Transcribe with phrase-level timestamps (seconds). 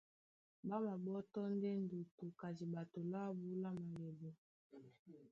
[0.67, 4.29] Ɓá maɓótɔ́ ndé ndútú ka diɓato lábū lá malɛbu.